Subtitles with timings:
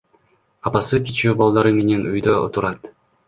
[0.69, 2.93] Апасы кичүү балдары менен үйдө отурат.